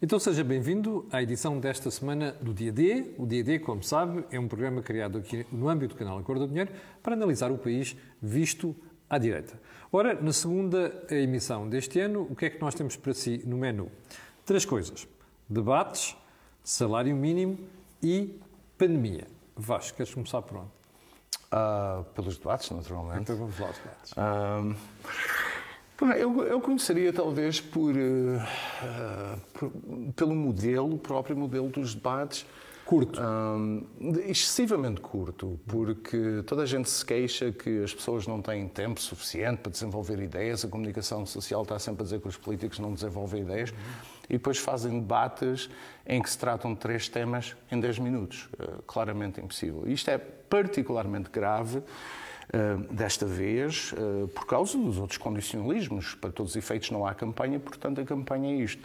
[0.00, 3.14] Então seja bem-vindo à edição desta semana do Dia D.
[3.16, 6.42] O Dia D, como sabe, é um programa criado aqui no âmbito do canal Acordo
[6.42, 6.70] do Dinheiro
[7.02, 8.76] para analisar o país visto
[9.08, 9.58] à direita.
[9.90, 13.56] Ora, na segunda emissão deste ano, o que é que nós temos para si no
[13.56, 13.90] menu?
[14.44, 15.08] Três coisas:
[15.48, 16.14] debates,
[16.62, 17.58] salário mínimo
[18.02, 18.38] e
[18.76, 19.26] pandemia.
[19.56, 20.70] Vasco, queres começar por onde?
[21.46, 23.22] Uh, pelos debates, naturalmente.
[23.22, 24.12] Então vamos lá aos debates.
[24.12, 24.76] Uh,
[26.16, 29.72] eu, eu começaria talvez por, uh, por,
[30.14, 32.46] pelo modelo, o próprio modelo dos debates.
[32.84, 33.20] Curto.
[33.20, 33.84] Um,
[34.26, 39.58] excessivamente curto, porque toda a gente se queixa que as pessoas não têm tempo suficiente
[39.58, 43.42] para desenvolver ideias, a comunicação social está sempre a dizer que os políticos não desenvolvem
[43.42, 43.76] ideias, uhum.
[44.30, 45.68] e depois fazem debates
[46.06, 48.48] em que se tratam de três temas em 10 minutos.
[48.54, 49.82] Uh, claramente impossível.
[49.88, 51.82] Isto é particularmente grave
[52.90, 56.14] desta vez, uh, por causa dos outros condicionalismos.
[56.14, 58.82] Para todos os efeitos, não há campanha, portanto, a campanha é isto.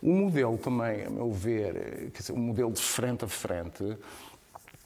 [0.00, 3.96] O modelo também, a meu ver, eh, quer dizer, o modelo de frente a frente,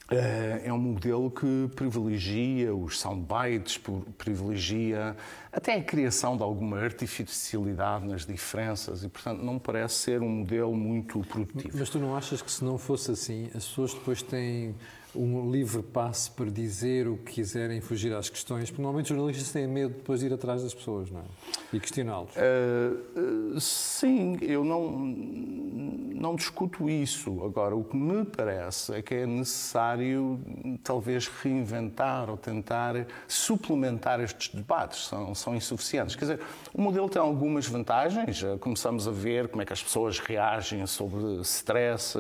[0.09, 3.81] é um modelo que privilegia os soundbites,
[4.17, 5.17] privilegia
[5.51, 10.77] até a criação de alguma artificialidade nas diferenças e, portanto, não parece ser um modelo
[10.77, 11.77] muito produtivo.
[11.77, 14.77] Mas tu não achas que se não fosse assim, as pessoas depois têm
[15.17, 18.71] um livre passe para dizer o que quiserem, fugir às questões?
[18.71, 21.25] Porque normalmente os jornalistas têm medo depois de ir atrás das pessoas, não é?
[21.73, 22.31] E questioná-los.
[22.37, 27.43] Uh, uh, sim, eu não, não discuto isso.
[27.45, 30.41] Agora, o que me parece é que é necessário
[30.85, 35.07] talvez reinventar ou tentar suplementar estes debates.
[35.07, 36.15] São, são insuficientes.
[36.15, 36.41] Quer dizer,
[36.73, 38.45] o modelo tem algumas vantagens.
[38.61, 42.17] Começamos a ver como é que as pessoas reagem sobre stress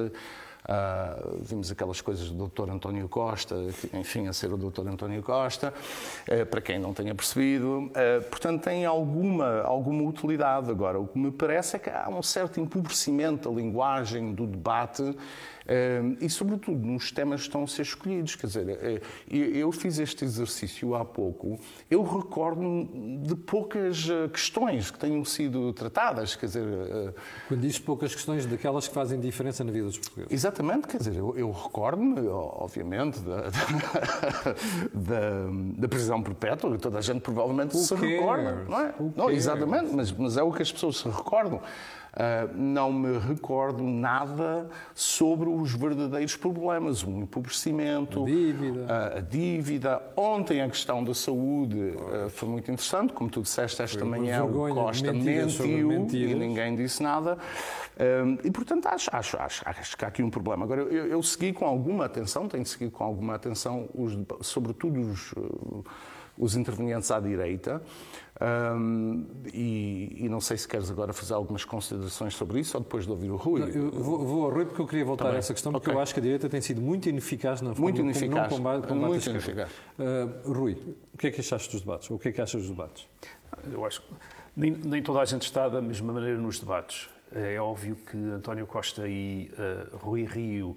[0.68, 2.70] Uh, vimos aquelas coisas do Dr.
[2.70, 3.54] António Costa,
[3.92, 4.88] enfim, a ser o Dr.
[4.88, 5.72] António Costa,
[6.28, 7.84] uh, para quem não tenha percebido.
[7.86, 10.68] Uh, portanto, tem alguma, alguma utilidade.
[10.68, 15.16] Agora, o que me parece é que há um certo empobrecimento da linguagem, do debate,
[16.20, 18.36] e, sobretudo, nos temas que estão a ser escolhidos.
[18.36, 21.58] Quer dizer, eh, eu fiz este exercício há pouco,
[21.90, 22.88] eu recordo
[23.22, 26.36] de poucas eh, questões que tenham sido tratadas.
[26.36, 27.14] Quer dizer, eh,
[27.48, 30.32] Quando dizes poucas questões, daquelas que fazem diferença na vida dos portugueses.
[30.32, 33.50] Exatamente, quer dizer, eu, eu recordo-me, obviamente, da,
[34.94, 35.46] da,
[35.76, 38.64] da, prisão perpétua, toda a gente provavelmente se recorda.
[38.68, 38.94] Não é?
[39.16, 41.60] Não, exatamente, mas, mas é o que as pessoas se recordam.
[42.16, 48.80] Uh, não me recordo nada sobre os verdadeiros problemas, o empobrecimento, a dívida.
[48.80, 50.02] Uh, a dívida.
[50.16, 54.42] Ontem a questão da saúde uh, foi muito interessante, como tu disseste esta foi manhã,
[54.44, 57.36] o Costa mentiu e ninguém disse nada.
[58.42, 60.64] e, portanto, acho, acho, acho, acho, que há aqui um problema.
[60.64, 65.34] Agora, eu, eu segui com alguma atenção, tenho seguido com alguma atenção, os, sobretudo os,
[66.38, 67.82] os intervenientes à direita.
[68.38, 69.24] Um,
[69.54, 73.10] e, e, não sei se queres agora fazer algumas considerações sobre isso ou depois de
[73.10, 73.60] ouvir o Rui.
[73.60, 75.36] Não, eu vou, vou, ao Rui porque eu queria voltar Também.
[75.36, 75.98] a essa questão, porque okay.
[75.98, 78.28] eu acho que a direita tem sido muito ineficaz na forma muito ineficaz.
[78.28, 78.48] como não
[78.80, 79.70] combate, combate muito ineficaz.
[79.98, 80.76] Uh, Rui,
[81.14, 82.10] o que é que achaste dos debates?
[82.10, 83.08] O que é que achas dos debates?
[83.72, 84.08] Eu acho que
[84.54, 87.08] nem, nem toda a gente está da mesma maneira nos debates.
[87.32, 90.76] É óbvio que António Costa e uh, Rui Rio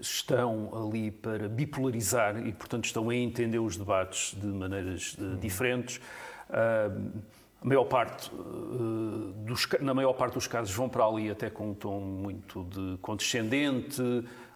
[0.00, 6.00] estão ali para bipolarizar e, portanto, estão a entender os debates de maneiras uh, diferentes.
[6.48, 7.22] Uh,
[7.62, 11.74] maior parte, uh, dos, na maior parte dos casos vão para ali até com um
[11.74, 14.02] tom muito de condescendente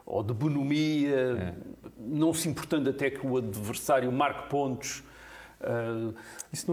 [0.07, 1.55] ou de bonomia, é.
[1.99, 5.03] não se importando até que o adversário marque pontos.
[5.61, 6.15] Uh,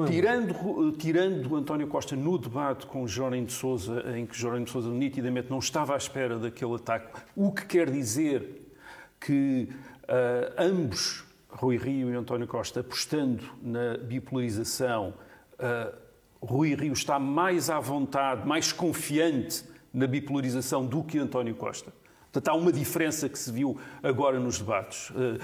[0.05, 4.71] é tirando, tirando António Costa no debate com Jerónimo de Sousa, em que Jerónimo de
[4.71, 8.73] Sousa nitidamente não estava à espera daquele ataque, o que quer dizer
[9.19, 9.67] que
[10.03, 15.13] uh, ambos Rui Rio e António Costa apostando na bipolarização,
[15.59, 15.93] uh,
[16.39, 21.91] Rui Rio está mais à vontade, mais confiante na bipolarização do que António Costa.
[22.31, 25.09] Portanto, há uma diferença que se viu agora nos debates.
[25.09, 25.43] Uh,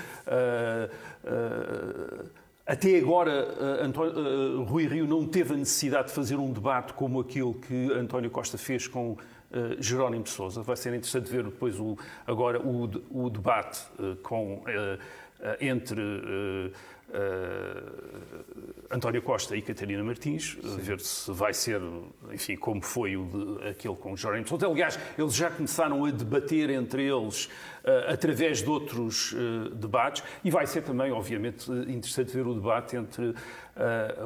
[2.65, 7.53] até agora, António, Rui Rio não teve a necessidade de fazer um debate como aquele
[7.53, 9.17] que António Costa fez com
[9.79, 10.61] Jerónimo de Sousa.
[10.61, 13.81] Vai ser interessante ver depois o, agora o, o debate
[14.23, 14.97] com eh,
[15.59, 16.01] entre
[17.13, 20.77] uh, uh, António Costa e Catarina Martins, Sim.
[20.77, 21.81] ver se vai ser,
[22.31, 24.67] enfim, como foi o de, aquele com Jorge Sousa.
[24.67, 27.49] Aliás, eles já começaram a debater entre eles
[28.07, 29.35] através de outros
[29.75, 33.33] debates e vai ser também, obviamente, interessante ver o debate entre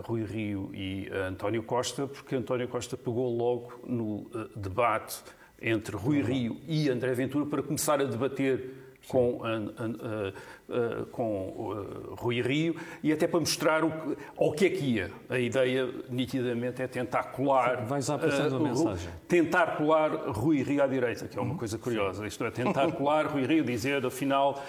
[0.04, 5.24] Rui Rio e António Costa, porque António Costa pegou logo no debate
[5.62, 10.34] entre Rui Rio e André Ventura para começar a debater com, uh,
[10.70, 15.12] uh, com Rui Rio e até para mostrar o que, ao que é que ia.
[15.30, 17.86] A ideia, nitidamente, é tentar colar.
[17.86, 19.10] Vai já passando a mensagem.
[19.28, 22.26] Tentar colar Rui Rio à direita, que é uma coisa curiosa.
[22.28, 24.64] Isto é, tentar colar Rui Rio, dizer, afinal,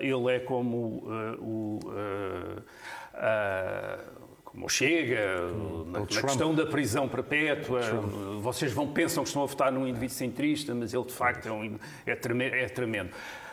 [0.00, 1.04] ele é como
[1.40, 1.80] o
[4.52, 5.50] como Chega,
[5.86, 7.80] na, na questão da prisão perpétua,
[8.42, 11.52] vocês vão pensam que estão a votar num indivíduo centrista, mas ele de facto é,
[11.52, 13.10] um, é, tremendo, é tremendo.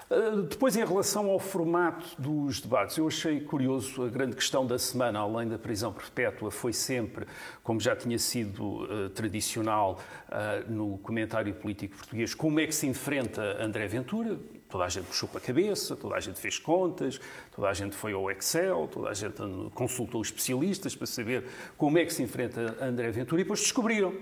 [0.10, 4.80] Uh, depois, em relação ao formato dos debates, eu achei curioso a grande questão da
[4.80, 7.28] semana, além da prisão perpétua, foi sempre,
[7.62, 12.88] como já tinha sido uh, tradicional uh, no comentário político português, como é que se
[12.88, 14.40] enfrenta André Ventura,
[14.70, 17.20] Toda a gente puxou para a cabeça, toda a gente fez contas,
[17.56, 19.42] toda a gente foi ao Excel, toda a gente
[19.74, 21.44] consultou especialistas para saber
[21.76, 24.14] como é que se enfrenta André Ventura e depois descobriram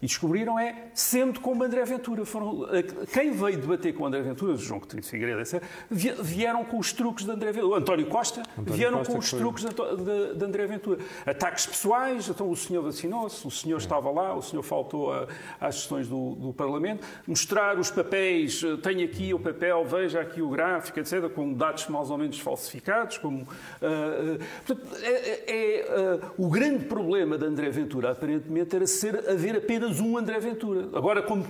[0.00, 2.24] e descobriram é sendo como André Ventura.
[2.24, 2.66] Foram,
[3.12, 7.24] quem veio debater com André Ventura, João Coutinho de Figueiredo, etc., vieram com os truques
[7.24, 7.72] de André Ventura.
[7.72, 11.00] O António Costa António vieram Costa com os truques de, de, André Ventura.
[11.24, 13.78] Ataques pessoais, então o senhor vacinou-se, o senhor é.
[13.78, 15.26] estava lá, o senhor faltou a,
[15.60, 17.06] às sessões do, do, Parlamento.
[17.26, 22.10] Mostrar os papéis, tenho aqui o papel, veja aqui o gráfico, etc., com dados mais
[22.10, 23.18] ou menos falsificados.
[23.18, 29.28] Como, uh, portanto, é, é uh, o grande problema de André Ventura, aparentemente, era ser,
[29.28, 30.88] haver apenas apenas um André Ventura.
[30.92, 31.44] Agora, como,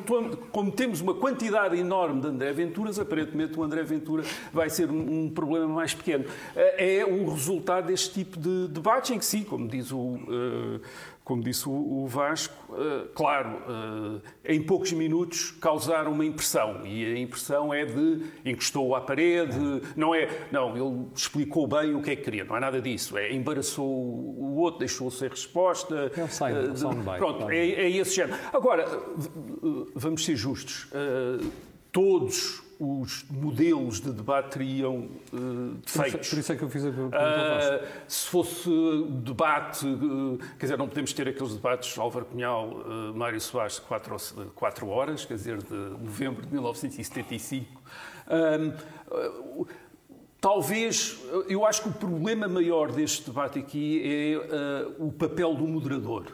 [0.52, 4.22] como, temos uma quantidade enorme de André Venturas, aparentemente o André Ventura
[4.52, 6.24] vai ser um, um problema mais pequeno.
[6.54, 9.98] É, é o resultado deste tipo de debates em que, sim, como diz o.
[9.98, 10.80] Uh,
[11.26, 16.86] como disse o Vasco, uh, claro, uh, em poucos minutos causaram uma impressão.
[16.86, 19.58] E a impressão é de encostou à parede,
[19.96, 20.28] não é.
[20.52, 23.18] Não, ele explicou bem o que é que queria, não é nada disso.
[23.18, 26.12] É embaraçou o outro, deixou sem resposta.
[26.16, 28.38] É um side, uh, de, pronto, é, é esse género.
[28.52, 28.86] Agora,
[29.96, 30.88] vamos ser justos.
[31.90, 36.28] todos os modelos de debate teriam uh, defeitos.
[36.28, 37.16] Por isso é que eu fiz a pergunta.
[37.16, 38.70] Uh, se fosse
[39.22, 43.80] debate, uh, quer dizer, não podemos ter aqueles debates Álvaro Cunhal, uh, Mário Soares de
[43.82, 44.16] quatro,
[44.54, 47.82] quatro horas, quer dizer, de novembro de 1975.
[50.38, 51.18] Talvez,
[51.48, 56.26] eu acho que o problema maior deste debate aqui é o papel do moderador.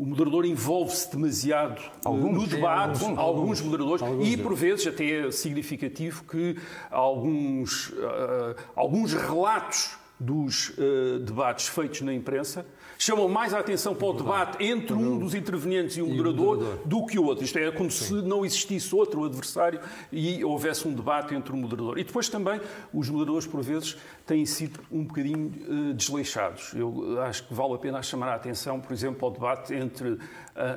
[0.00, 4.86] O moderador envolve-se demasiado eh, alguns, no debate, alguns, alguns moderadores, alguns, e por vezes
[4.86, 6.56] até é significativo que
[6.90, 12.66] alguns, uh, alguns relatos dos uh, debates feitos na imprensa
[12.98, 17.06] chamam mais a atenção para o debate entre um dos intervenientes e o moderador, do
[17.06, 17.42] que o outro.
[17.42, 19.80] Isto é como se não existisse outro adversário
[20.12, 21.98] e houvesse um debate entre o moderador.
[21.98, 22.60] E depois também
[22.92, 23.96] os moderadores, por vezes,
[24.26, 26.74] têm sido um bocadinho uh, desleixados.
[26.74, 30.18] Eu acho que vale a pena chamar a atenção, por exemplo, ao debate entre uh,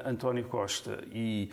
[0.06, 1.50] António Costa e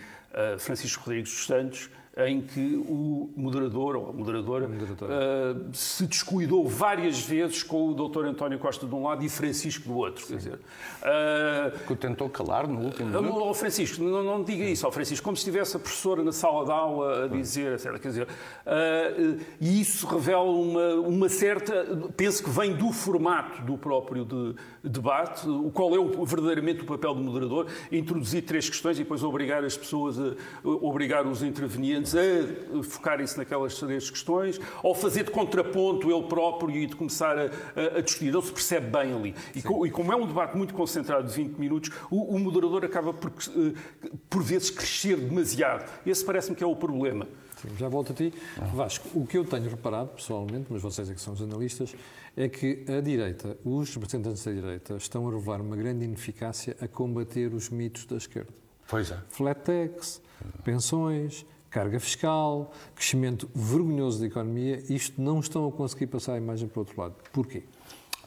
[0.61, 1.91] Francisco Rodrigues dos Santos,
[2.29, 8.27] em que o moderador ou a moderadora uh, se descuidou várias vezes com o Dr.
[8.27, 10.27] António Costa de um lado e Francisco do outro.
[10.27, 13.55] Quer dizer, uh, que o tentou calar no último uh, minuto.
[13.55, 16.71] Francisco, não, não diga isso ao Francisco, como se estivesse a professora na sala de
[16.71, 17.99] aula a dizer, etc.
[17.99, 21.87] Quer dizer, uh, e isso revela uma, uma certa.
[22.17, 26.87] Penso que vem do formato do próprio de, debate, o qual é o, verdadeiramente o
[26.87, 30.35] papel do moderador, introduzir três questões e depois obrigar as pessoas, a,
[30.65, 36.87] obrigar os intervenientes a focarem-se naquelas três questões, ou fazer de contraponto ele próprio e
[36.87, 38.29] de começar a, a, a discutir.
[38.29, 39.35] Ele se percebe bem ali.
[39.55, 42.85] E, co, e, como é um debate muito concentrado de 20 minutos, o, o moderador
[42.85, 45.91] acaba por, eh, por vezes, crescer demasiado.
[46.05, 47.27] Esse parece-me que é o problema.
[47.61, 48.33] Sim, já volto a ti.
[48.75, 51.95] Vasco, o que eu tenho reparado, pessoalmente, mas vocês é que são os analistas,
[52.37, 56.89] é que a direita, os representantes da direita, estão a levar uma grande ineficácia a
[56.89, 58.53] combater os mitos da esquerda.
[58.89, 59.19] Pois é.
[59.29, 60.23] Flat tax,
[60.65, 66.69] pensões, carga fiscal, crescimento vergonhoso da economia, isto não estão a conseguir passar a imagem
[66.69, 67.15] para o outro lado.
[67.33, 67.63] Porquê?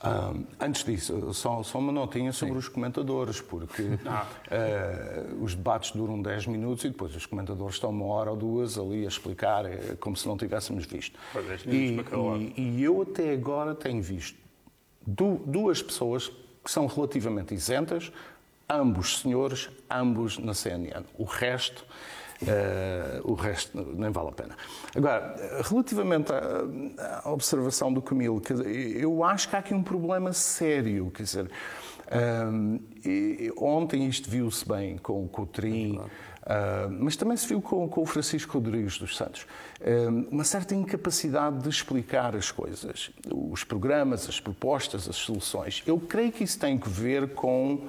[0.03, 2.59] Uh, antes disso, só, só, uma notinha sobre Sim.
[2.59, 3.97] os comentadores, porque uh,
[5.41, 9.05] os debates duram 10 minutos e depois os comentadores estão uma hora ou duas ali
[9.05, 11.17] a explicar, é, como se não tivéssemos visto.
[11.65, 11.97] E,
[12.57, 14.37] e, e, eu até agora tenho visto
[15.07, 16.29] duas pessoas
[16.61, 18.11] que são relativamente isentas,
[18.69, 21.05] ambos senhores, ambos na CNN.
[21.17, 21.85] O resto
[22.43, 24.57] Uh, o resto nem vale a pena.
[24.95, 28.41] Agora, relativamente à, à observação do Camilo,
[28.95, 31.09] eu acho que há aqui um problema sério.
[31.11, 31.51] Quer dizer,
[32.13, 35.97] um, e, ontem isto viu-se bem com, com o Trim.
[35.97, 39.45] Uh, mas também se viu com, com, o Francisco Rodrigues dos Santos.
[39.79, 45.81] Uh, uma certa incapacidade de explicar as coisas, os programas, as propostas, as soluções.
[45.87, 47.87] Eu creio que isso tem que ver com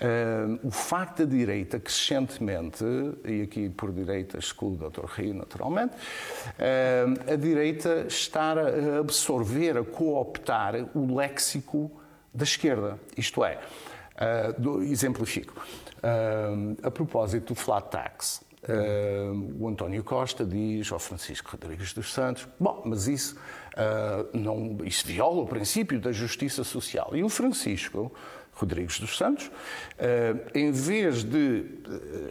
[0.00, 2.82] Uh, o facto da direita crescentemente,
[3.22, 5.04] e aqui por direita excluo o Dr.
[5.04, 11.90] Rio naturalmente, uh, a direita estar a absorver, a cooptar o léxico
[12.32, 12.98] da esquerda.
[13.14, 15.62] Isto é, uh, do, exemplifico,
[16.82, 18.42] a propósito do flat tax,
[19.58, 23.36] o António Costa diz ao Francisco Rodrigues dos Santos: bom, mas isso,
[23.74, 27.10] uh, não, isso viola o princípio da justiça social.
[27.14, 28.12] E o Francisco
[28.60, 31.64] Rodrigues dos Santos, uh, em vez de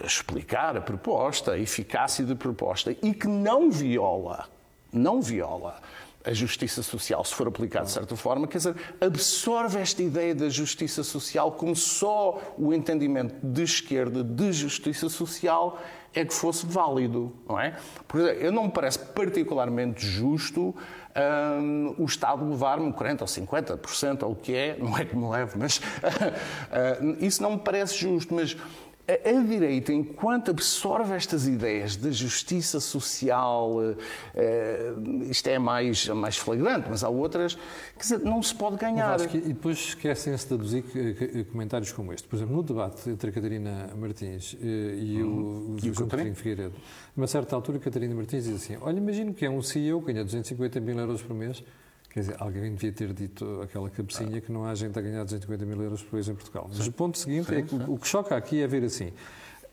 [0.03, 4.47] explicar a proposta, a eficácia da proposta, e que não viola,
[4.93, 5.81] não viola
[6.23, 10.49] a justiça social, se for aplicado de certa forma, quer dizer, absorve esta ideia da
[10.49, 15.79] justiça social como só o entendimento de esquerda de justiça social
[16.13, 17.77] é que fosse válido, não é?
[18.07, 20.75] Por exemplo, eu não me parece particularmente justo
[21.19, 25.27] um, o Estado levar-me 40% ou 50%, ou o que é, não é que me
[25.27, 28.55] leve, mas uh, isso não me parece justo, mas
[29.29, 33.97] a, direita, enquanto absorve estas ideias da justiça social, uh,
[35.29, 37.55] isto é mais, mais flagrante, mas há outras,
[37.95, 39.19] quer dizer, não se pode ganhar.
[39.27, 40.83] Que, e depois esquecem-se de aduzir
[41.51, 42.27] comentários como este.
[42.27, 45.29] Por exemplo, no debate entre a Catarina Martins e uhum.
[45.29, 48.77] o, o, o João Coutinho Figueiredo, a uma certa altura, a Catarina Martins diz assim:
[48.81, 51.63] Olha, imagino que é um CEO que ganha 250 mil euros por mês
[52.09, 55.65] Quer dizer, alguém devia ter dito aquela cabecinha que não há gente a ganhar 250
[55.65, 56.65] mil euros por mês em Portugal.
[56.67, 56.89] Mas sim.
[56.89, 57.85] o ponto seguinte sim, é que sim.
[57.87, 59.13] o que choca aqui é ver assim,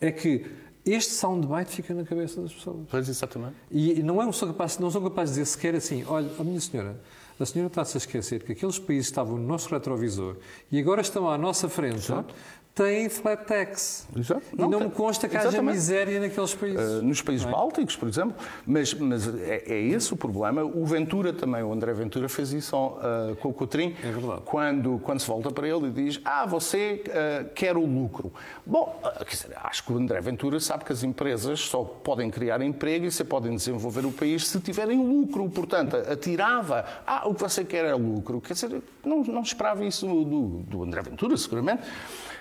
[0.01, 0.45] é que
[0.85, 2.87] este soundbite fica na cabeça das pessoas.
[2.91, 3.55] Pois, exatamente.
[3.71, 6.45] E não, é um sou capaz, não sou capaz de dizer sequer assim, olha, oh,
[6.45, 7.01] minha senhora,
[7.41, 10.37] a senhora está-se a esquecer que aqueles países estavam no nosso retrovisor
[10.71, 12.35] e agora estão à nossa frente Exato
[12.77, 14.07] têm flat tax.
[14.15, 14.43] Exato.
[14.55, 15.61] Não, e não me consta que exatamente.
[15.61, 16.79] haja miséria naqueles países.
[16.79, 17.51] Uh, nos países é?
[17.51, 18.37] bálticos, por exemplo.
[18.67, 20.63] Mas, mas é, é, esse o problema.
[20.63, 23.97] O Ventura também, o André Ventura fez isso uh, com o Coutrinho.
[24.05, 24.43] É verdade.
[24.45, 28.31] Quando, quando se volta para ele e diz, ah, você uh, quer o lucro.
[28.67, 33.07] Bom, dizer, acho que o André Ventura sabe que as empresas só podem criar emprego
[33.07, 35.49] e se podem desenvolver o país se tiverem lucro.
[35.49, 38.39] Portanto, atirava, ah, o que você quer é lucro.
[38.39, 41.83] Quer dizer, não, não esperava isso do, do André Ventura, seguramente.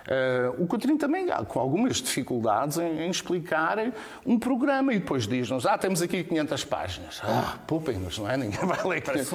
[0.05, 3.77] Uh, o Coutinho também, com algumas dificuldades em, em, explicar
[4.23, 7.21] um programa e depois diz-nos, ah, temos aqui 500 páginas.
[7.23, 8.37] Ah, poupem-nos, não é?
[8.37, 9.01] Ninguém vai ler.
[9.01, 9.25] Portanto,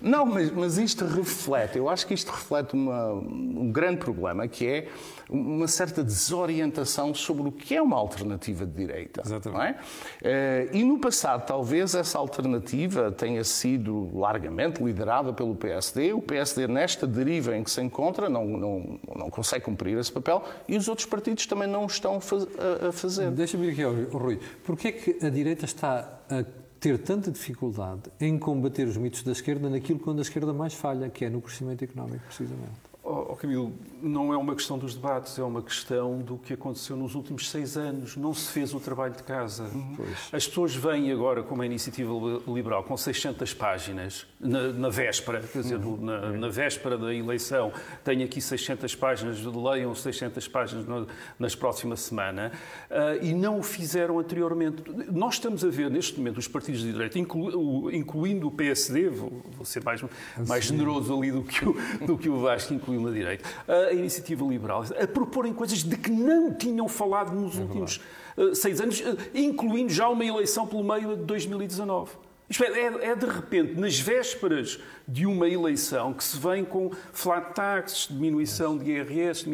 [0.00, 4.66] não, mas, mas isto reflete, eu acho que isto reflete uma, um grande problema, que
[4.66, 4.88] é
[5.32, 9.22] uma certa desorientação sobre o que é uma alternativa de direita.
[9.24, 9.78] Exatamente.
[10.22, 10.68] É?
[10.72, 16.12] E no passado, talvez essa alternativa tenha sido largamente liderada pelo PSD.
[16.12, 20.44] O PSD, nesta deriva em que se encontra, não, não, não consegue cumprir esse papel
[20.68, 23.30] e os outros partidos também não estão a fazer.
[23.30, 24.38] Deixa-me aqui, Rui.
[24.64, 26.44] Porquê é que a direita está a
[26.78, 31.08] ter tanta dificuldade em combater os mitos da esquerda naquilo quando a esquerda mais falha,
[31.08, 32.72] que é no crescimento económico, precisamente?
[33.04, 33.72] Oh, Camilo,
[34.02, 37.76] não é uma questão dos debates, é uma questão do que aconteceu nos últimos seis
[37.76, 38.16] anos.
[38.16, 39.64] Não se fez o trabalho de casa.
[39.64, 39.96] Uhum.
[40.32, 42.12] As pessoas vêm agora com uma iniciativa
[42.46, 45.96] liberal com 600 páginas na, na véspera, quer dizer, uhum.
[45.96, 47.72] na, na, véspera da eleição.
[48.04, 51.06] Tenho aqui 600 páginas, leiam 600 páginas no,
[51.38, 52.52] nas próxima semana
[52.90, 54.82] uh, e não o fizeram anteriormente.
[55.10, 59.42] Nós estamos a ver neste momento os partidos de direita, inclu, incluindo o PSD, vou,
[59.56, 60.02] vou ser mais,
[60.46, 63.48] mais generoso ali do que o, do que o Vasco, incluindo na direita,
[63.92, 68.00] a iniciativa liberal, a proporem coisas de que não tinham falado nos é últimos
[68.36, 72.10] uh, seis anos, uh, incluindo já uma eleição pelo meio de 2019.
[72.48, 76.90] Isto é, é, é, de repente, nas vésperas de uma eleição que se vem com
[77.12, 79.46] flat taxes, diminuição de IRS,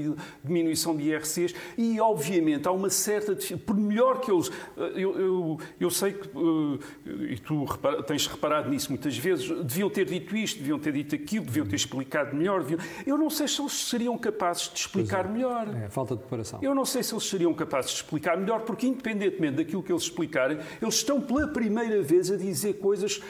[0.43, 3.37] diminuição de IRCs e, obviamente, há uma certa.
[3.59, 4.51] Por melhor que eles.
[4.77, 6.29] Eu, eu, eu sei que.
[6.29, 7.67] Eh, e tu
[8.07, 9.49] tens reparado nisso muitas vezes.
[9.65, 12.63] Deviam ter dito isto, deviam ter dito aquilo, deviam ter explicado melhor.
[12.63, 15.29] Deviam, eu não sei se eles seriam capazes de explicar é.
[15.29, 15.69] melhor.
[15.75, 16.61] É, falta de preparação.
[16.63, 20.03] Eu não sei se eles seriam capazes de explicar melhor, porque, independentemente daquilo que eles
[20.03, 23.21] explicarem, eles estão pela primeira vez a dizer coisas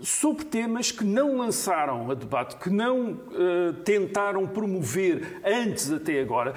[0.00, 6.54] sobre temas que não lançaram a debate, que não uh, tentaram promover antes até agora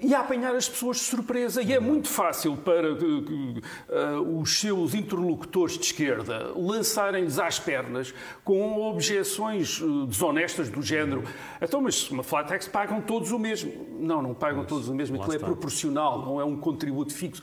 [0.00, 1.62] e a apanhar as pessoas de surpresa.
[1.62, 8.14] E é muito fácil para uh, uh, os seus interlocutores de esquerda lançarem-lhes às pernas
[8.44, 11.24] com objeções uh, desonestas do género.
[11.60, 13.72] Então, mas uma flat tax pagam todos o mesmo.
[13.98, 15.20] Não, não pagam mas, todos o mesmo.
[15.20, 17.42] Aquilo é proporcional, não é um contributo fixo.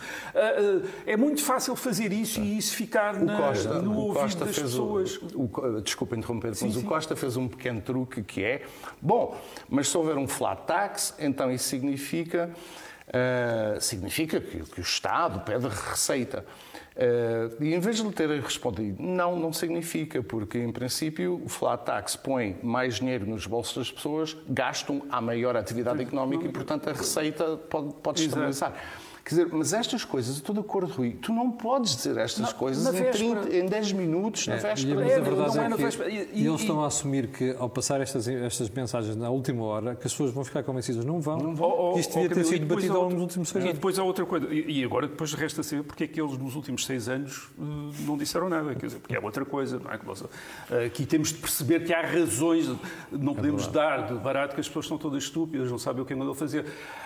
[1.06, 5.18] é muito fácil fazer isso e isso ficar na, Costa, no ouvido das pessoas.
[5.34, 6.80] O, o, desculpa interromper, mas sim, sim.
[6.80, 8.64] o Costa fez um pequeno truque que é,
[9.02, 9.38] bom,
[9.70, 12.43] mas se houver um flat tax, então isso significa
[13.06, 16.46] Uh, significa que, que, o Estado pede receita.
[16.96, 21.50] Uh, e em vez de lhe ter respondido, não, não significa, porque em princípio o
[21.50, 26.50] flat tax põe mais dinheiro nos bolsos das pessoas, gastam a maior atividade económica e,
[26.50, 28.74] portanto, a receita pode, pode estabilizar.
[29.24, 32.60] Quer dizer, mas estas coisas, estou de acordo, Rui, tu não podes dizer estas não,
[32.60, 34.96] coisas em, 30, em 10 minutos na é, véspera.
[34.96, 38.02] Mas a verdade é, é, é que e, eles estão a assumir que, ao passar
[38.02, 41.06] estas, estas mensagens na última hora, que as pessoas vão ficar convencidas.
[41.06, 41.38] Não vão.
[41.38, 41.98] Não vão.
[41.98, 43.70] Isto devia ter sido debatido ao longo dos últimos seis anos.
[43.72, 44.54] E depois há outra coisa.
[44.54, 47.64] E agora depois resta saber porque é que eles, nos últimos seis anos, eh,
[48.06, 48.76] não disseram nada.
[48.76, 49.80] Quer dizer, porque é outra coisa.
[49.80, 50.00] Não é?
[50.70, 52.68] Eh, aqui temos de perceber que há razões.
[53.10, 56.06] Não é podemos dar de barato que as pessoas são todas estúpidas, não sabem o
[56.06, 56.66] que é que mandou fazer.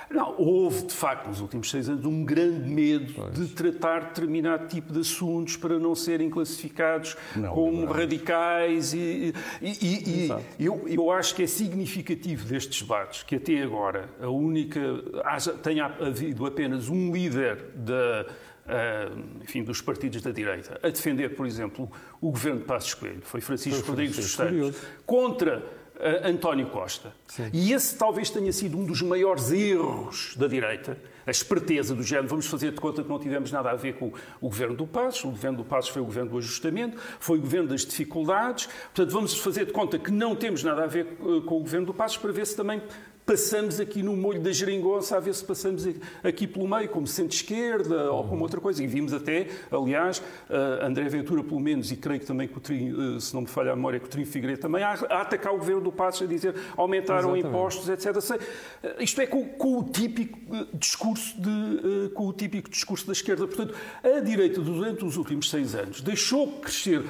[0.10, 3.34] Não, houve, de facto, nos últimos seis anos, um grande medo pois.
[3.34, 7.92] de tratar determinado tipo de assuntos para não serem classificados não, como não.
[7.92, 8.94] radicais.
[8.94, 14.10] E, e, e, e eu, eu acho que é significativo destes debates que até agora
[14.22, 14.80] a única.
[15.24, 18.26] Haja, tenha havido apenas um líder da.
[18.68, 23.22] Uh, enfim, dos partidos da direita, a defender, por exemplo, o governo de Passos Coelho,
[23.22, 27.14] foi Francisco foi Rodrigues dos Santos, contra uh, António Costa.
[27.28, 27.50] Sim.
[27.54, 32.30] E esse talvez tenha sido um dos maiores erros da direita, a esperteza do género,
[32.30, 35.26] vamos fazer de conta que não tivemos nada a ver com o governo do Passos,
[35.26, 39.12] o governo do Passos foi o governo do ajustamento, foi o governo das dificuldades, portanto
[39.12, 41.94] vamos fazer de conta que não temos nada a ver eh, com o governo do
[41.94, 42.82] Passos para ver se também
[43.28, 45.86] passamos aqui no molho da geringonça a ver se passamos
[46.24, 48.82] aqui pelo meio, como centro-esquerda ou como outra coisa.
[48.82, 53.20] E vimos até, aliás, uh, André Ventura, pelo menos, e creio que também Coutinho, uh,
[53.20, 56.22] se não me falha a memória, Coutinho Figueiredo também, a, atacar o governo do Passos,
[56.22, 57.48] a dizer aumentaram Exatamente.
[57.48, 58.42] impostos, etc.
[58.98, 60.40] Isto é com, com o típico
[60.74, 63.48] discurso de, com o típico discurso da esquerda.
[63.48, 67.04] Portanto, a direita, durante os últimos seis anos, deixou crescer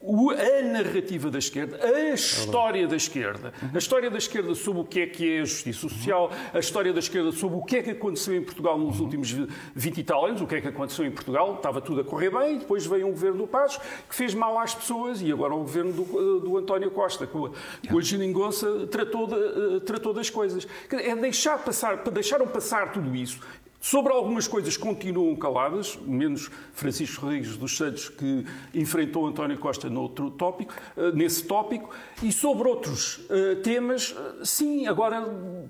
[0.00, 5.00] a narrativa da esquerda, a história da esquerda, a história da esquerda sobre o que
[5.00, 7.90] é que é a justiça social, a história da esquerda sobre o que é que
[7.90, 9.34] aconteceu em Portugal nos últimos
[9.74, 12.30] 20 e tal anos, o que é que aconteceu em Portugal, estava tudo a correr
[12.30, 13.76] bem, depois veio um governo do Paz
[14.08, 17.50] que fez mal às pessoas e agora o governo do, do António Costa, com a,
[17.90, 20.66] com a geringonça, tratou, de, tratou das coisas.
[20.92, 23.40] É deixar passar, deixaram passar tudo isso
[23.80, 28.44] Sobre algumas coisas continuam caladas, menos Francisco Rodrigues dos Santos, que
[28.74, 34.88] enfrentou António Costa noutro tópico, eh, nesse tópico, e sobre outros uh, temas, uh, sim,
[34.88, 35.24] agora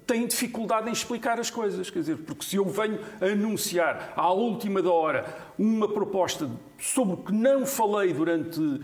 [0.07, 1.91] têm dificuldade em explicar as coisas.
[1.91, 5.27] Quer dizer, porque se eu venho anunciar à última da hora
[5.59, 8.81] uma proposta sobre o que não falei durante uh,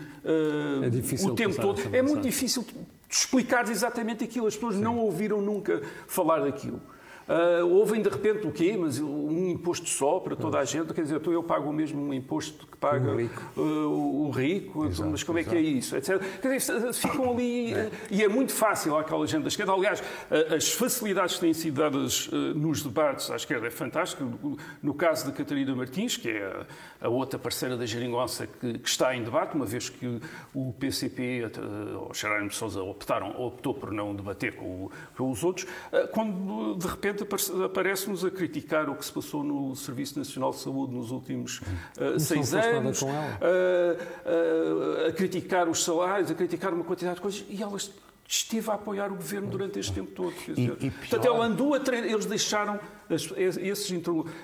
[0.83, 2.63] é o tempo todo, é muito difícil
[3.09, 4.45] explicar exatamente aquilo.
[4.45, 4.81] As pessoas sim.
[4.81, 6.79] não ouviram nunca falar daquilo.
[7.27, 8.77] Uh, ouvem de repente o quê?
[8.79, 10.93] Mas um imposto só para toda a gente?
[10.93, 14.85] Quer dizer, então eu pago o mesmo imposto que paga o rico, uh, o rico
[14.85, 15.55] exato, mas como exato.
[15.55, 15.97] é que é isso?
[15.97, 16.21] Etc.
[16.39, 17.89] Quer dizer, ficam ali é.
[18.11, 19.73] e é muito fácil àquela gente da esquerda.
[19.73, 20.03] Aliás,
[20.55, 24.59] as facilidades que têm sido dadas uh, nos debates à esquerda é fantástico.
[24.83, 26.65] No caso de Catarina Martins, que é
[27.01, 30.21] a, outra parceira da Geringonça que, que, está em debate, uma vez que
[30.53, 31.49] o PCP
[31.95, 32.11] ou
[32.47, 35.67] de Sousa optaram, optou por não debater com, com os outros,
[36.11, 40.93] quando de repente aparece-nos a criticar o que se passou no Serviço Nacional de Saúde
[40.93, 47.15] nos últimos uh, seis anos, uh, uh, a criticar os salários, a criticar uma quantidade
[47.15, 47.77] de coisas, e ela
[48.27, 50.33] esteve a apoiar o governo durante este tempo todo.
[50.47, 50.91] E, e pior...
[50.91, 53.91] Portanto, ela andou a treinar, eles deixaram esses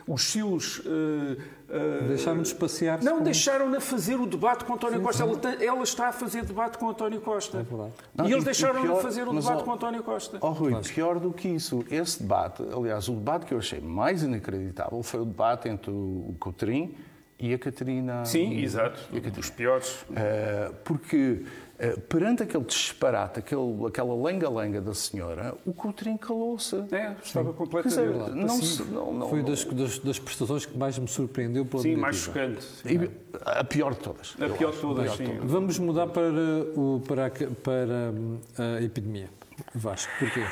[0.07, 0.79] os seus.
[0.79, 3.23] Uh, uh, deixaram-nos passear Não, com...
[3.23, 5.25] deixaram-na fazer o debate com António sim, Costa.
[5.25, 5.31] Sim.
[5.31, 7.59] Ela, ela, está a fazer debate com António Costa.
[7.59, 7.93] É verdade.
[8.15, 10.37] Não, e eles deixaram-na fazer o debate com António Costa.
[10.41, 14.21] Oh, Rui, pior do que isso, esse debate, aliás, o debate que eu achei mais
[14.21, 16.93] inacreditável foi o debate entre o Coutrinho
[17.39, 18.23] e a Catarina.
[18.25, 18.99] Sim, exato.
[19.11, 19.39] E a Catarina.
[19.39, 20.01] Os piores.
[20.03, 21.70] Uh, porque eh,
[22.07, 26.75] perante aquele disparate, aquele, aquela lenga-lenga da senhora, o Coutrinho calou-se.
[26.91, 31.07] É, estava completamente não, se, não, não, Foi das, das, das, prestações que mais me
[31.07, 32.65] surpreendeu pela Sim, mais chocante.
[32.85, 33.09] E,
[33.45, 34.35] a pior de todas.
[34.39, 35.39] A pior de todas, sim.
[35.41, 36.31] Vamos mudar para,
[36.75, 39.29] o, para, a, para hum, a epidemia.
[39.73, 40.45] Vasco, porquê?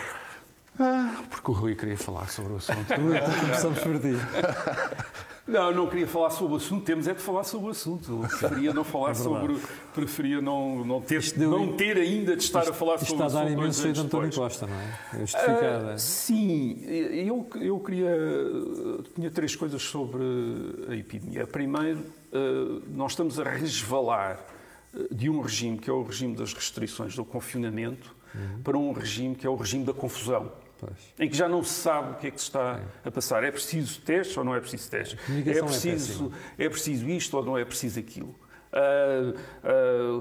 [0.80, 2.88] Ah, porque o Rui queria falar sobre o assunto.
[3.42, 4.15] Começamos por ti.
[5.50, 8.20] Não, não queria falar sobre o assunto, temos é de falar sobre o assunto.
[8.40, 9.58] preferia não falar é sobre.
[9.94, 13.26] Preferia não, não, ter, deu, não ter ainda de estar isto, a falar sobre o
[13.26, 13.28] assunto.
[13.28, 15.20] Está a dar imenso jeito de António Costa, não é?
[15.20, 15.94] Justificada.
[15.96, 18.16] Uh, sim, eu, eu queria.
[19.16, 20.22] Tinha três coisas sobre
[20.88, 21.48] a epidemia.
[21.48, 24.40] Primeiro, uh, nós estamos a resvalar
[25.12, 28.62] de um regime que é o regime das restrições do confinamento uhum.
[28.64, 30.52] para um regime que é o regime da confusão.
[30.80, 31.13] Pois.
[31.20, 33.08] em que já não se sabe o que é que se está é.
[33.08, 33.44] a passar.
[33.44, 35.20] É preciso testes ou não é preciso testes?
[35.30, 38.36] É preciso, é, é, preciso isto ou não é preciso aquilo?
[38.72, 39.36] Uh,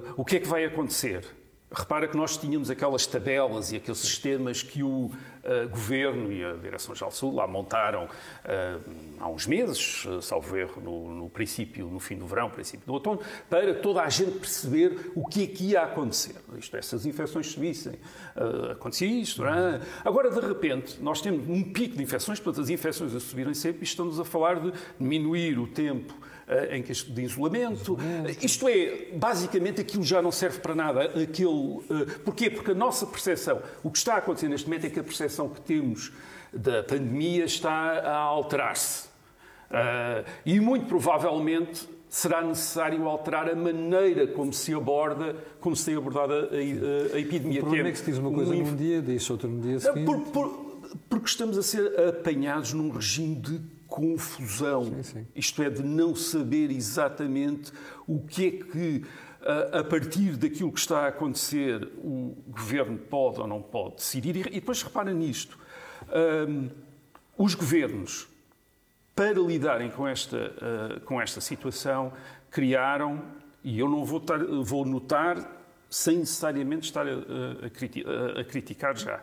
[0.08, 1.24] uh, o que é que vai acontecer?
[1.70, 6.54] Repara que nós tínhamos aquelas tabelas e aqueles sistemas que o uh, Governo e a
[6.54, 12.00] Direção-Geral Saúde lá montaram uh, há uns meses, uh, salvo erro, no, no, princípio, no
[12.00, 15.64] fim do verão, princípio do outono, para toda a gente perceber o que é que
[15.64, 16.36] ia acontecer.
[16.56, 17.96] Isto é, se as infecções subissem,
[18.34, 19.44] uh, acontecia isto.
[19.44, 19.82] É?
[20.02, 23.82] Agora, de repente, nós temos um pico de infecções, portanto, as infecções a subirem sempre
[23.82, 26.14] e estamos a falar de diminuir o tempo
[26.70, 27.98] em que de isolamento.
[27.98, 28.44] isolamento.
[28.44, 31.02] Isto é, basicamente aquilo já não serve para nada.
[31.04, 32.50] Aquele, eh, porquê?
[32.50, 35.48] Porque a nossa percepção, o que está a acontecer neste momento é que a percepção
[35.48, 36.12] que temos
[36.52, 39.08] da pandemia está a alterar-se.
[39.70, 45.96] Eh, e muito provavelmente será necessário alterar a maneira como se aborda, como se tem
[45.96, 47.60] abordado a, a, a epidemia.
[47.60, 50.06] O problema é que se diz uma coisa num dia, diz outra no dia seguinte.
[50.06, 50.68] Por, por,
[51.10, 54.84] porque estamos a ser apanhados num regime de confusão.
[54.84, 55.26] Sim, sim.
[55.34, 57.72] Isto é, de não saber exatamente
[58.06, 59.04] o que é que,
[59.72, 64.36] a partir daquilo que está a acontecer, o governo pode ou não pode decidir.
[64.36, 65.58] E depois repara nisto:
[66.48, 66.68] um,
[67.36, 68.28] os governos,
[69.14, 72.12] para lidarem com esta, uh, com esta situação,
[72.50, 73.22] criaram,
[73.64, 75.56] e eu não vou, tar, vou notar
[75.90, 79.20] sem necessariamente estar a, a, a, criticar já,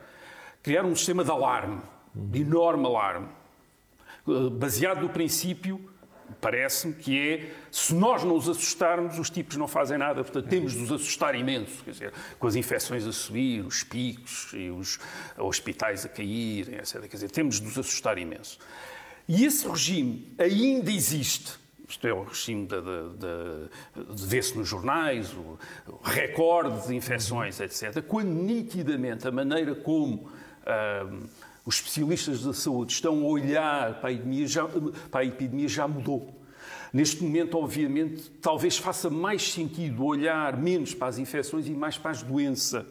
[0.64, 1.82] criaram um sistema de alarme,
[2.14, 3.28] de enorme alarme
[4.52, 5.80] baseado no princípio,
[6.42, 10.74] parece-me, que é se nós não os assustarmos, os tipos não fazem nada, portanto temos
[10.74, 15.00] de os assustar imenso, quer dizer, com as infecções a subir, os picos e os
[15.38, 17.02] hospitais a caírem, etc.
[17.02, 18.60] Quer dizer, temos de os assustar imenso.
[19.28, 21.54] E esse regime ainda existe.
[21.88, 25.58] Isto é o regime de, de, de, de vê-se nos jornais, o,
[25.88, 28.02] o recorde de infecções, etc.
[28.02, 30.30] Quando nitidamente a maneira como
[30.66, 31.08] ah,
[31.66, 34.68] os especialistas da saúde estão a olhar para a epidemia já,
[35.10, 36.34] para a epidemia já mudou.
[36.94, 42.12] Neste momento, obviamente, talvez faça mais sentido olhar menos para as infecções e mais para
[42.12, 42.86] as doenças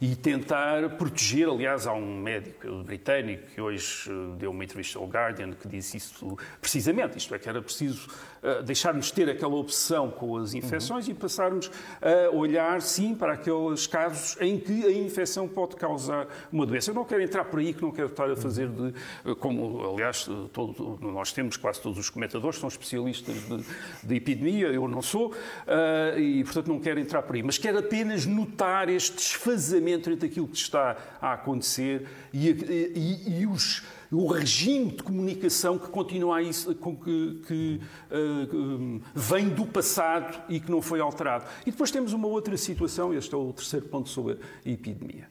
[0.00, 1.48] e tentar proteger.
[1.48, 5.96] Aliás, há um médico britânico que hoje eh, deu uma entrevista ao Guardian que disse
[5.96, 8.08] isso precisamente, isto é, que era preciso
[8.42, 11.12] uh, deixarmos ter aquela obsessão com as infecções uhum.
[11.12, 16.66] e passarmos a olhar, sim, para aqueles casos em que a infecção pode causar uma
[16.66, 16.90] doença.
[16.90, 18.88] Eu não quero entrar por aí, que não quero estar a fazer de,
[19.24, 23.64] eh, como, aliás, todo, nós temos quase todos os comentadores, são especialistas de,
[24.02, 27.78] de epidemia, eu não sou, uh, e, portanto, não quero entrar por aí, mas quero
[27.78, 34.26] apenas notar este desfazamento entre aquilo que está a acontecer e, e, e os, o
[34.26, 40.70] regime de comunicação que continua a isso, que, que uh, vem do passado e que
[40.70, 41.46] não foi alterado.
[41.66, 45.28] E depois temos uma outra situação, este é o terceiro ponto sobre a epidemia.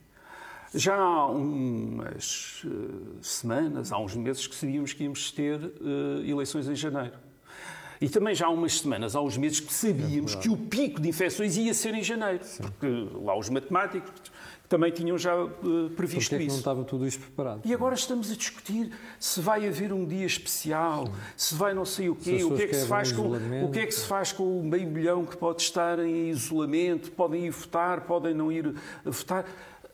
[0.75, 6.67] Já há umas uh, semanas, há uns meses, que sabíamos que íamos ter uh, eleições
[6.67, 7.22] em janeiro.
[8.03, 10.99] E também já há umas semanas, há uns meses, que sabíamos é que o pico
[10.99, 12.43] de infecções ia ser em janeiro.
[12.43, 12.63] Sim.
[12.63, 14.11] Porque lá os matemáticos
[14.67, 16.55] também tinham já uh, previsto Porque é isso.
[16.55, 17.61] não estava tudo isto preparado?
[17.63, 22.09] E agora estamos a discutir se vai haver um dia especial, se vai não sei
[22.09, 24.33] o quê, o que é que se faz com o que é que se faz
[24.33, 28.75] com o meio milhão que pode estar em isolamento, podem ir votar, podem não ir
[29.05, 29.45] votar.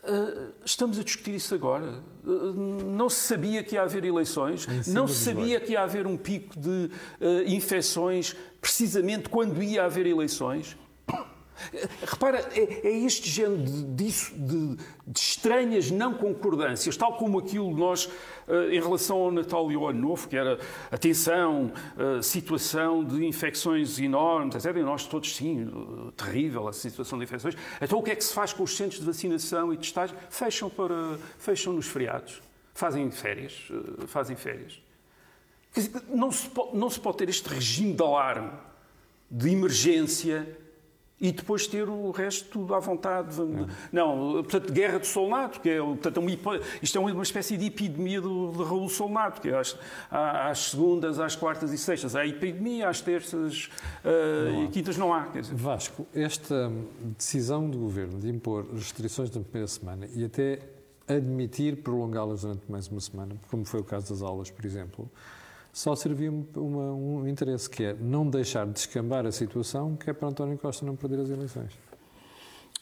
[0.01, 2.01] Uh, estamos a discutir isso agora.
[2.23, 6.15] Uh, não se sabia que ia haver eleições, não se sabia que ia haver um
[6.15, 6.89] pico de
[7.47, 10.77] infecções precisamente quando ia haver eleições.
[12.05, 14.75] Repara, é, é este género de, de, de,
[15.07, 18.09] de, estranhas não concordâncias, tal como aquilo nós,
[18.47, 20.59] eh, em relação ao Natal e ao Ano Novo, que era
[20.91, 24.77] atenção, eh, situação de infecções enormes, etc.
[24.77, 27.55] E nós todos, sim, eh, terrível a situação de infecções.
[27.81, 30.15] Então o que é que se faz com os centros de vacinação e testagem?
[30.29, 32.41] Fecham, para, fecham nos feriados,
[32.73, 33.67] fazem férias,
[34.07, 34.81] fazem férias.
[36.09, 38.51] Não se, pode, não se pode ter este regime de alarme,
[39.29, 40.58] de emergência,
[41.21, 43.35] e depois ter o resto tudo à vontade.
[43.91, 46.29] Não, portanto, guerra de Solnato, que é, portanto, uma,
[46.81, 49.77] isto é uma espécie de epidemia do, de Raul Solnato, que é às,
[50.09, 53.69] às, segundas, às quartas e sextas há epidemia, às terças
[54.05, 55.27] uh, e quintas não há.
[55.51, 56.71] Vasco, esta
[57.17, 60.59] decisão do Governo de impor restrições na primeira semana e até
[61.07, 65.09] admitir prolongá-las durante mais uma semana, como foi o caso das aulas, por exemplo,
[65.71, 70.27] só servia uma, um interesse, que é não deixar descambar a situação, que é para
[70.27, 71.73] António Costa não perder as eleições.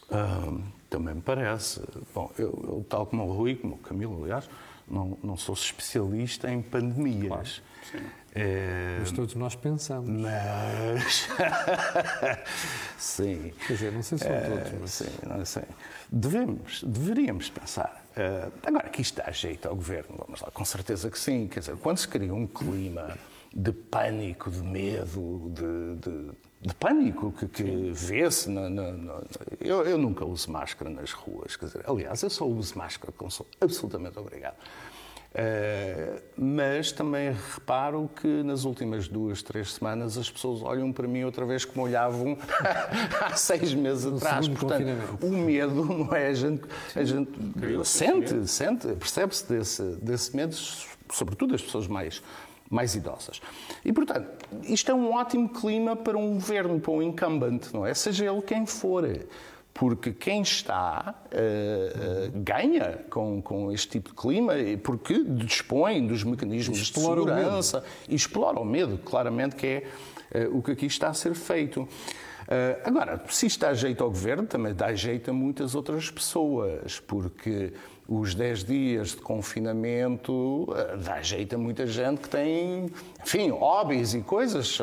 [0.10, 1.82] Uh, também me parece.
[2.14, 4.50] Bom, eu, eu, tal como o Rui, como o Camilo, aliás,
[4.88, 7.62] não, não sou especialista em pandemias.
[7.92, 8.98] Claro, é...
[9.00, 10.10] Mas todos nós pensamos.
[10.10, 11.28] Mas.
[12.98, 13.52] sim.
[13.66, 14.92] Quer dizer, não sei se são é, todos, mas.
[14.92, 15.64] Sim, não sei.
[16.12, 17.97] Devemos, deveríamos pensar.
[18.18, 21.48] Uh, agora, que isto dá jeito ao governo, vamos lá, com certeza que sim.
[21.48, 23.16] Quer dizer, quando se cria um clima
[23.54, 28.50] de pânico, de medo, de, de, de pânico que, que vê-se.
[29.62, 31.56] Eu, eu, nunca uso máscara nas ruas.
[31.56, 34.56] Quer dizer, aliás, eu só uso máscara quando sou absolutamente obrigado.
[35.38, 41.24] Uh, mas também reparo que nas últimas duas, três semanas as pessoas olham para mim
[41.26, 42.36] outra vez como olhavam
[43.22, 44.48] há seis meses no atrás.
[44.48, 46.30] Portanto, o medo, não é?
[46.30, 46.64] A gente,
[46.96, 47.30] a gente
[47.86, 50.56] sente, sente, percebe-se desse, desse medo,
[51.12, 52.24] sobretudo as pessoas mais,
[52.68, 53.40] mais idosas.
[53.86, 54.28] E, portanto,
[54.64, 57.94] isto é um ótimo clima para um governo, para um incumbent, não é?
[57.94, 59.06] Seja ele quem for
[59.78, 66.24] porque quem está uh, uh, ganha com, com este tipo de clima, porque dispõe dos
[66.24, 71.10] mecanismos de segurança e explora o medo, claramente que é uh, o que aqui está
[71.10, 71.88] a ser feito.
[72.84, 77.72] agora, se isto dá jeito ao governo, também dá jeito a muitas outras pessoas, porque
[78.08, 80.68] os 10 dias de confinamento
[81.04, 82.90] dá jeito a muita gente que tem,
[83.22, 84.80] enfim, hobbies e coisas,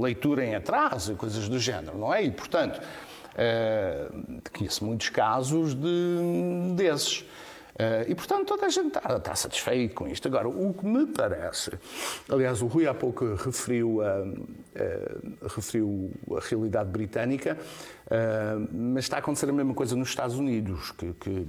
[0.00, 2.22] leitura em atraso e coisas do género, não é?
[2.22, 2.80] E, portanto,
[3.38, 7.20] Uh, conheço muitos casos de, desses.
[7.20, 10.26] Uh, e, portanto, toda a gente está, está, satisfeito com isto.
[10.26, 11.70] Agora, o que me parece,
[12.28, 14.24] aliás, o Rui há pouco referiu a,
[15.44, 17.56] a referiu a realidade britânica,
[18.06, 21.46] uh, mas está a acontecer a mesma coisa nos Estados Unidos, que, que,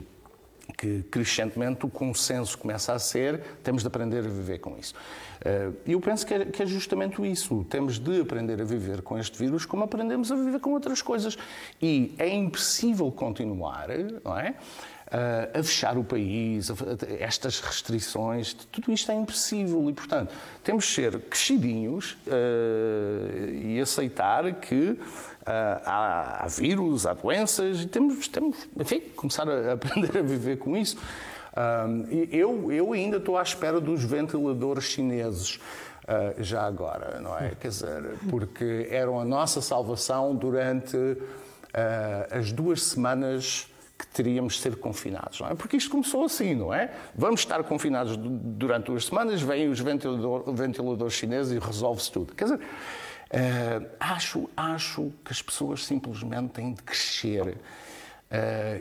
[0.79, 4.95] que crescentemente o consenso começa a ser temos de aprender a viver com isso.
[5.43, 7.65] Eh, e eu penso é, que é justamente isso.
[7.69, 11.37] Temos de aprender a viver com este vírus como aprendemos a viver com outras coisas.
[11.81, 13.89] E é impossível continuar,
[14.23, 14.55] não é?
[15.09, 16.71] Uh, a fechar o país,
[17.19, 20.31] estas restrições, tudo isto é impossível e, portanto,
[20.63, 24.99] temos de ser crescidinhos uh, e aceitar que uh,
[25.83, 30.95] há, vírus, há doenças e temos, temos enfim, começar a aprender a viver com isso.
[32.31, 35.59] Eu, eu ainda estou à espera dos ventiladores chineses.
[36.37, 37.53] Já agora, não é?
[37.59, 40.95] Quer dizer, porque eram a nossa salvação durante
[42.31, 43.67] as duas semanas
[43.99, 45.55] que teríamos de ser confinados, não é?
[45.55, 46.89] Porque isto começou assim, não é?
[47.13, 52.33] Vamos estar confinados durante duas semanas, vêm os ventilador, ventiladores chineses e resolve-se tudo.
[52.33, 57.57] Quer dizer, uh, acho, acho que as pessoas simplesmente têm de crescer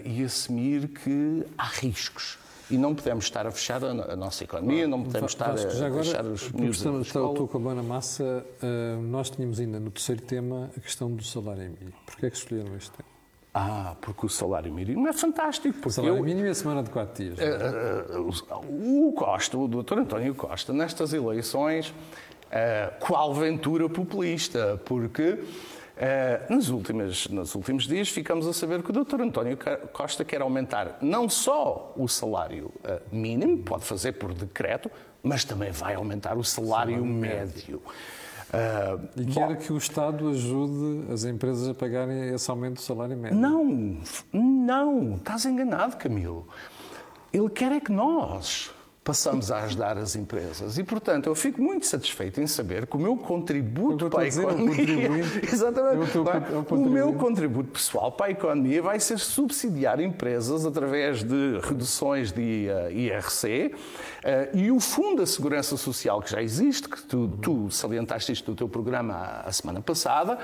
[0.04, 2.38] e assumir que há riscos
[2.70, 6.04] e não podemos estar a fechar a, a nossa economia, não podemos estar a, agora,
[6.04, 8.44] fechar os miúdos da Estou com a mão na massa.
[8.62, 11.92] Uh, nós tínhamos ainda no terceiro tema a questão do salário mínimo.
[12.04, 13.17] Porquê é que escolheram este tema?
[13.53, 15.89] Ah, porque o salário mínimo é fantástico.
[15.89, 17.39] o salário eu, mínimo é a semana de quatro dias.
[17.39, 21.95] Uh, uh, o Costa, o doutor António Costa, nestas eleições,
[23.01, 25.39] qual ventura populista, porque
[25.99, 29.21] Uh, nos, últimos, nos últimos dias ficamos a saber que o Dr.
[29.21, 29.59] António
[29.93, 34.89] Costa quer aumentar não só o salário uh, mínimo, pode fazer por decreto,
[35.25, 37.83] mas também vai aumentar o salário, salário médio.
[38.49, 42.81] Uh, e quer bom, que o Estado ajude as empresas a pagarem esse aumento do
[42.81, 43.37] salário médio?
[43.37, 43.99] Não,
[44.33, 46.47] não, estás enganado, Camilo.
[47.33, 48.71] Ele quer é que nós
[49.09, 50.77] passamos a ajudar as empresas.
[50.77, 55.09] E, portanto, eu fico muito satisfeito em saber que o meu contributo para a economia.
[55.51, 56.18] Exatamente.
[56.18, 61.59] É o, o meu contributo pessoal para a economia vai ser subsidiar empresas através de
[61.62, 63.79] reduções de IRC uh,
[64.25, 68.51] eh, e o Fundo da Segurança Social, que já existe, que tu, tu salientaste isto
[68.51, 70.38] no teu programa a semana passada.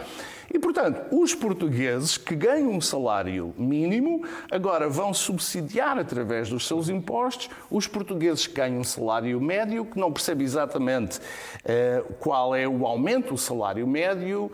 [0.52, 6.88] E, portanto, os portugueses que ganham um salário mínimo agora vão subsidiar através dos seus
[6.88, 12.86] impostos os portugueses ganha um salário médio, que não percebe exatamente uh, qual é o
[12.86, 14.50] aumento do salário médio,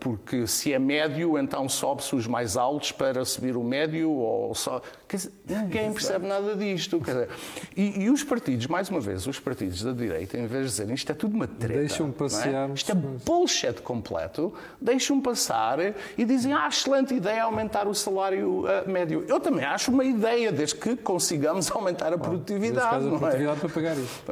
[0.00, 4.80] porque se é médio, então sobe-se os mais altos para subir o médio, ou só.
[5.08, 7.00] Dizer, ninguém percebe nada disto.
[7.00, 7.28] Dizer,
[7.76, 10.94] e, e, os partidos, mais uma vez, os partidos da direita, em vez de dizerem
[10.94, 11.80] isto é tudo uma treta.
[11.80, 12.70] Deixam passear.
[12.70, 12.72] É?
[12.72, 15.78] Isto é bullshit completo, deixam passar
[16.16, 19.24] e dizem, ah, excelente ideia aumentar o salário uh, médio.
[19.28, 23.04] Eu também acho uma ideia, desde que consigamos aumentar a produtividade produtividade.
[23.04, 23.18] Não é?
[23.18, 24.22] produtividade para pagar isso.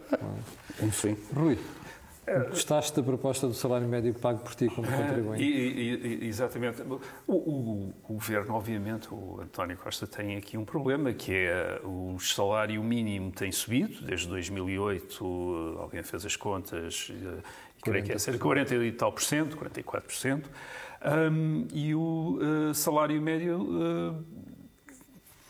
[0.82, 1.16] Enfim.
[1.34, 1.58] Rui.
[2.48, 5.44] Gostaste da proposta do salário médio pago por ti como contribuinte?
[5.44, 6.82] E, exatamente.
[7.26, 12.18] O, o, o, Governo, obviamente, o António Costa tem aqui um problema, que é o
[12.18, 17.42] salário mínimo tem subido, desde 2008, alguém fez as contas, eh,
[17.82, 20.50] creio que é cerca de 40 e tal por cento, 44 por cento,
[21.30, 22.38] um, e o
[22.70, 24.24] uh, salário médio uh,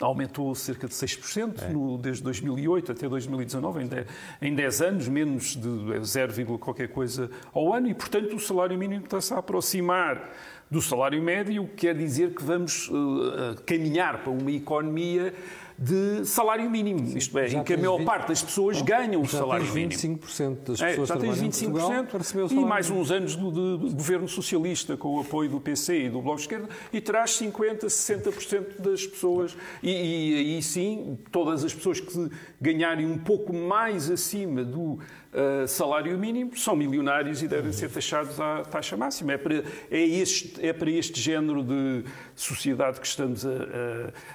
[0.00, 1.68] aumentou cerca de 6% é.
[1.68, 4.06] no, desde 2008 até 2019, em 10,
[4.42, 9.04] em 10 anos, menos de 0, qualquer coisa ao ano, e, portanto, o salário mínimo
[9.04, 10.30] está-se a aproximar
[10.70, 15.32] do salário médio, o que quer dizer que vamos uh, caminhar para uma economia
[15.78, 17.06] de salário mínimo.
[17.06, 18.06] Sim, Isto é, em que a maior 20...
[18.06, 19.92] parte das pessoas não, ganham o salário mínimo.
[19.92, 23.94] 25% das é, pessoas é, já tens 25% Portugal, e mais uns anos de, de,
[23.94, 27.86] governo socialista com o apoio do PC e do Bloco de Esquerda e terás 50%,
[27.86, 34.10] 60% das pessoas e, e aí sim, todas as pessoas que ganharem um pouco mais
[34.10, 34.98] acima do
[35.34, 39.32] uh, salário mínimo são milionários e devem ser taxados à taxa máxima.
[39.32, 43.50] É para, é este, é para este género de sociedade que estamos a,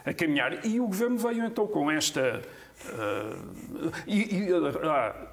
[0.05, 0.65] a, a caminhar.
[0.65, 2.41] E o Governo veio então com esta.
[2.85, 4.47] Uh, e, e
[4.83, 5.27] ah,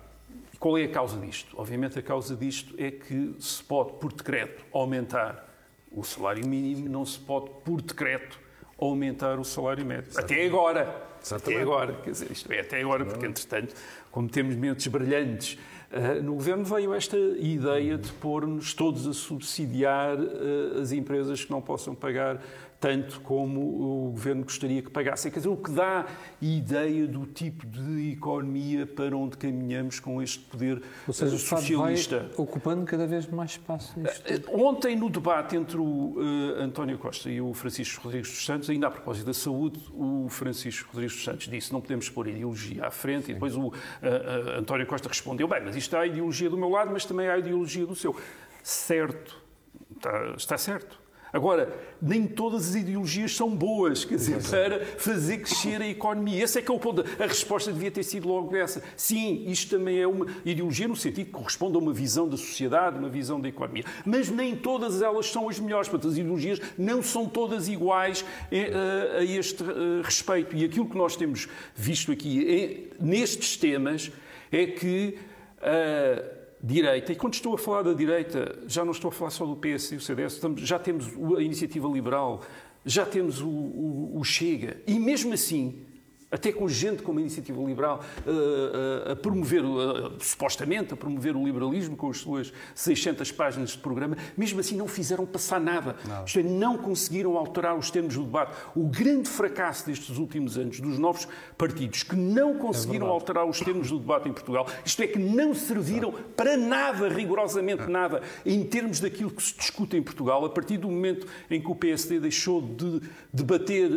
[0.58, 1.54] qual é a causa disto?
[1.58, 5.46] Obviamente, a causa disto é que se pode, por decreto, aumentar
[5.92, 8.38] o salário mínimo, não se pode, por decreto,
[8.78, 10.10] aumentar o salário médio.
[10.18, 11.15] Até agora.
[11.26, 11.54] Exatamente.
[11.54, 11.92] Até agora.
[12.04, 13.74] Quer dizer, isto é até agora, porque, entretanto,
[14.10, 15.58] como temos mentes brilhantes
[15.90, 21.50] uh, no governo, veio esta ideia de pôr-nos todos a subsidiar uh, as empresas que
[21.50, 22.40] não possam pagar
[22.86, 25.32] tanto como o governo gostaria que pagassem.
[25.32, 26.06] Quer dizer, o que dá
[26.40, 32.30] ideia do tipo de economia para onde caminhamos com este poder Ou seja, o socialista.
[32.36, 33.98] Ocupando cada vez mais espaço.
[33.98, 34.32] Nisto.
[34.32, 38.70] Eh, ontem, no debate entre o uh, António Costa e o Francisco Rodrigues dos Santos,
[38.70, 42.86] ainda a propósito da saúde, o Francisco Rodrigues dos Santos disse não podemos pôr ideologia
[42.86, 43.32] à frente, Sim.
[43.32, 46.68] e depois o uh, uh, António Costa respondeu, bem, mas isto há ideologia do meu
[46.68, 48.14] lado, mas também há ideologia do seu.
[48.62, 49.42] Certo,
[49.90, 51.05] está, está certo.
[51.36, 51.70] Agora,
[52.00, 56.42] nem todas as ideologias são boas, quer dizer, para fazer crescer a economia.
[56.42, 57.04] Esse é que é o ponto.
[57.22, 58.82] A resposta devia ter sido logo essa.
[58.96, 62.98] Sim, isto também é uma ideologia no sentido que corresponde a uma visão da sociedade,
[62.98, 63.84] uma visão da economia.
[64.06, 65.90] Mas nem todas elas são as melhores.
[65.90, 70.56] Portanto, as ideologias não são todas iguais eh, a este eh, respeito.
[70.56, 74.10] E aquilo que nós temos visto aqui é, nestes temas
[74.50, 75.18] é que.
[75.58, 79.44] Uh, direita, e quando estou a falar da direita, já não estou a falar só
[79.44, 82.42] do PS e do CDS, estamos, já temos a iniciativa liberal,
[82.84, 85.85] já temos o, o, o Chega, e mesmo assim
[86.30, 91.36] até com gente como a Iniciativa Liberal uh, uh, a promover, uh, supostamente, a promover
[91.36, 95.96] o liberalismo com as suas 600 páginas de programa, mesmo assim não fizeram passar nada.
[96.06, 96.24] Não.
[96.24, 98.56] Isto é, não conseguiram alterar os termos do debate.
[98.74, 103.60] O grande fracasso destes últimos anos dos novos partidos que não conseguiram é alterar os
[103.60, 106.22] termos do debate em Portugal, isto é, que não serviram não.
[106.36, 107.90] para nada, rigorosamente não.
[107.90, 111.70] nada, em termos daquilo que se discute em Portugal, a partir do momento em que
[111.70, 113.00] o PSD deixou de
[113.32, 113.90] debater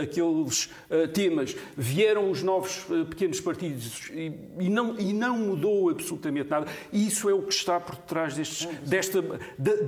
[0.00, 0.70] aqueles
[1.12, 6.66] temas vieram os novos uh, pequenos partidos e, e, não, e não mudou absolutamente nada.
[6.92, 9.22] E isso é o que está por detrás destes, desta,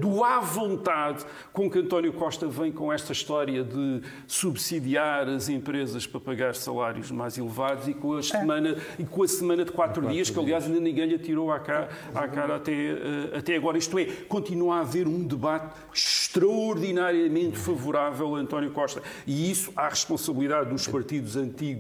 [0.01, 6.07] do à vontade com que António Costa vem com esta história de subsidiar as empresas
[6.07, 8.23] para pagar salários mais elevados e com a, é.
[8.23, 11.53] semana, e com a semana de quatro, quatro dias, que aliás ainda ninguém lhe tirou
[11.53, 13.79] à cara, à cara até, uh, até agora.
[13.79, 19.03] Isto é, continua a haver um debate extraordinariamente favorável a António Costa.
[19.27, 21.74] E isso há responsabilidade dos partidos antigos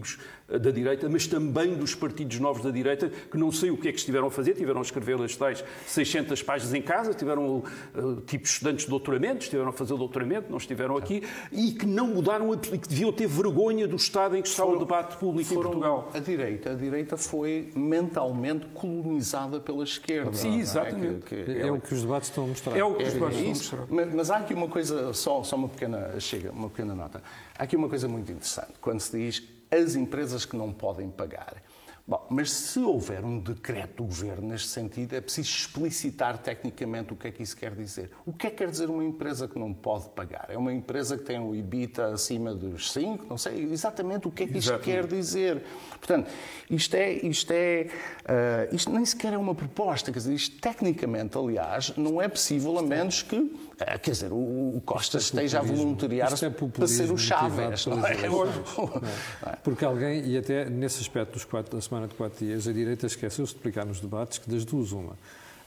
[0.46, 3.92] da direita, mas também dos partidos novos da direita, que não sei o que é
[3.92, 7.62] que estiveram a fazer, tiveram a escrever as tais 600 páginas em casa, tiveram
[7.94, 11.86] uh, tipo estudantes de doutoramento, estiveram a fazer o doutoramento, não estiveram aqui, e que
[11.86, 15.52] não mudaram, e que deviam ter vergonha do estado em que está o debate público
[15.52, 16.10] em Portugal.
[16.12, 20.34] A direita, a direita foi mentalmente colonizada pela esquerda.
[20.34, 21.24] Sim, exatamente.
[21.24, 22.76] É, que, que é, é, o que os debates estão a mostrar.
[22.76, 23.86] É o que os debates é, estão a mostrar.
[23.88, 27.22] Mas, mas, há aqui uma coisa, só, só uma pequena, chega, uma pequena nota.
[27.58, 31.62] Há aqui uma coisa muito interessante, quando se diz as empresas que não podem pagar.
[32.06, 37.16] Bom, mas se houver um decreto do governo neste sentido, é preciso explicitar tecnicamente o
[37.16, 38.10] que é que isso quer dizer.
[38.26, 40.48] O que é que quer dizer uma empresa que não pode pagar?
[40.50, 43.24] É uma empresa que tem o IBITA acima dos 5?
[43.26, 45.62] Não sei exatamente o que é que isto quer dizer.
[45.92, 46.30] Portanto,
[46.68, 51.38] isto é, isto é, uh, isto nem sequer é uma proposta, quer dizer, isto tecnicamente,
[51.38, 56.44] aliás, não é possível a menos que, quer dizer, o, Costa é esteja a voluntariar-se
[56.44, 57.86] é para ser o Chávez.
[57.86, 58.12] Não é?
[58.14, 59.56] é?
[59.62, 63.06] Porque alguém, e até nesse aspecto dos quatro, da semana de quatro dias, a direita
[63.06, 65.16] esqueceu-se de explicar nos debates que das duas uma,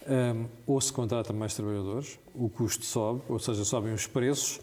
[0.08, 4.60] um, ou se contrata mais trabalhadores, o custo sobe, ou seja, sobem os preços,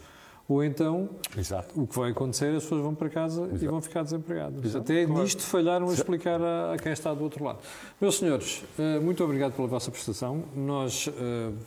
[0.47, 1.79] ou então, Exato.
[1.79, 3.65] o que vai acontecer, as pessoas vão para casa Exato.
[3.65, 4.63] e vão ficar desempregadas.
[4.63, 4.83] Exato.
[4.83, 5.23] Até claro.
[5.23, 7.59] nisto falharam a explicar a, a, quem está do outro lado.
[7.99, 10.43] Meus senhores, eh, muito obrigado pela vossa prestação.
[10.55, 11.11] Nós uh,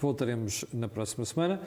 [0.00, 1.60] voltaremos na próxima semana.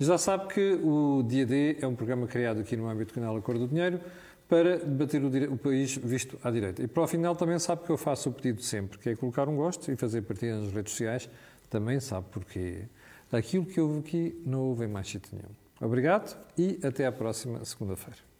[0.00, 3.36] Já sabe que o Dia D é um programa criado aqui no âmbito do canal
[3.36, 4.00] Acordo do Dinheiro
[4.48, 6.82] para debater o, o, país visto à direita.
[6.82, 9.50] E para o final também sabe que eu faço o pedido sempre, que é colocar
[9.50, 11.28] um gosto e fazer partida nas redes sociais.
[11.68, 12.84] Também sabe porque
[13.30, 15.63] aquilo que houve aqui não houve em mais sítio nenhum.
[15.84, 18.33] Obrigado e até à próxima segunda-feira.